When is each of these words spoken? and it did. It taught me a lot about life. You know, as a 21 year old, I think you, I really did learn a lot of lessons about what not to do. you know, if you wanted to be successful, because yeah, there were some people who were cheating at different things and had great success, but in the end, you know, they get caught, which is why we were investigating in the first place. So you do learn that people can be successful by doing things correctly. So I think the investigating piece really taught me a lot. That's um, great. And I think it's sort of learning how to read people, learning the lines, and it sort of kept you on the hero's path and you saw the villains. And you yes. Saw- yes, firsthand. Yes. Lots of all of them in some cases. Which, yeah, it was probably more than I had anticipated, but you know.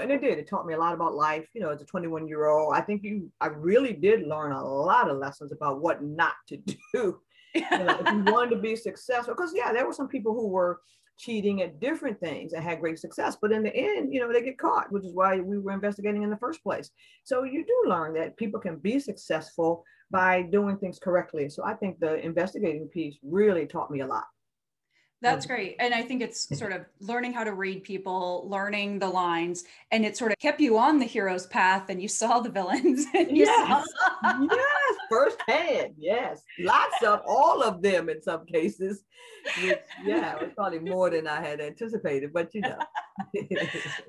and 0.00 0.10
it 0.10 0.20
did. 0.20 0.38
It 0.38 0.48
taught 0.48 0.66
me 0.66 0.74
a 0.74 0.78
lot 0.78 0.94
about 0.94 1.14
life. 1.14 1.46
You 1.54 1.60
know, 1.60 1.70
as 1.70 1.82
a 1.82 1.86
21 1.86 2.26
year 2.26 2.46
old, 2.46 2.74
I 2.74 2.80
think 2.80 3.02
you, 3.02 3.30
I 3.40 3.46
really 3.46 3.92
did 3.92 4.26
learn 4.26 4.52
a 4.52 4.64
lot 4.64 5.10
of 5.10 5.18
lessons 5.18 5.52
about 5.52 5.80
what 5.80 6.02
not 6.02 6.34
to 6.48 6.56
do. 6.94 7.20
you 7.54 7.60
know, 7.70 8.00
if 8.04 8.12
you 8.12 8.32
wanted 8.32 8.50
to 8.50 8.62
be 8.62 8.76
successful, 8.76 9.34
because 9.34 9.52
yeah, 9.54 9.72
there 9.72 9.86
were 9.86 9.92
some 9.92 10.08
people 10.08 10.34
who 10.34 10.48
were 10.48 10.80
cheating 11.18 11.60
at 11.62 11.80
different 11.80 12.18
things 12.18 12.52
and 12.52 12.64
had 12.64 12.80
great 12.80 12.98
success, 12.98 13.36
but 13.40 13.52
in 13.52 13.62
the 13.62 13.74
end, 13.74 14.12
you 14.12 14.20
know, 14.20 14.32
they 14.32 14.42
get 14.42 14.58
caught, 14.58 14.90
which 14.90 15.04
is 15.04 15.14
why 15.14 15.38
we 15.38 15.58
were 15.58 15.72
investigating 15.72 16.22
in 16.22 16.30
the 16.30 16.36
first 16.38 16.62
place. 16.62 16.90
So 17.24 17.44
you 17.44 17.64
do 17.64 17.90
learn 17.90 18.14
that 18.14 18.36
people 18.36 18.58
can 18.58 18.76
be 18.76 18.98
successful 18.98 19.84
by 20.10 20.42
doing 20.42 20.78
things 20.78 20.98
correctly. 20.98 21.48
So 21.50 21.64
I 21.64 21.74
think 21.74 22.00
the 22.00 22.14
investigating 22.24 22.88
piece 22.88 23.16
really 23.22 23.66
taught 23.66 23.90
me 23.90 24.00
a 24.00 24.06
lot. 24.06 24.24
That's 25.22 25.44
um, 25.44 25.48
great. 25.48 25.76
And 25.78 25.92
I 25.92 26.02
think 26.02 26.22
it's 26.22 26.56
sort 26.58 26.72
of 26.72 26.86
learning 27.00 27.34
how 27.34 27.44
to 27.44 27.52
read 27.52 27.84
people, 27.84 28.46
learning 28.48 28.98
the 28.98 29.08
lines, 29.08 29.64
and 29.90 30.04
it 30.04 30.16
sort 30.16 30.32
of 30.32 30.38
kept 30.38 30.60
you 30.60 30.78
on 30.78 30.98
the 30.98 31.04
hero's 31.04 31.46
path 31.46 31.90
and 31.90 32.00
you 32.00 32.08
saw 32.08 32.40
the 32.40 32.50
villains. 32.50 33.06
And 33.14 33.36
you 33.36 33.44
yes. 33.44 33.86
Saw- 34.22 34.40
yes, 34.50 34.96
firsthand. 35.10 35.94
Yes. 35.98 36.42
Lots 36.58 37.02
of 37.02 37.20
all 37.26 37.62
of 37.62 37.82
them 37.82 38.08
in 38.08 38.22
some 38.22 38.46
cases. 38.46 39.02
Which, 39.62 39.78
yeah, 40.04 40.36
it 40.36 40.42
was 40.42 40.52
probably 40.54 40.78
more 40.78 41.10
than 41.10 41.26
I 41.26 41.40
had 41.40 41.60
anticipated, 41.60 42.32
but 42.32 42.54
you 42.54 42.62
know. 42.62 42.78